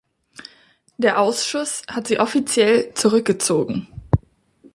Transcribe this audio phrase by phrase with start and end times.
[0.97, 3.87] Der Ausschuss hat sie offiziell zurückgezogen.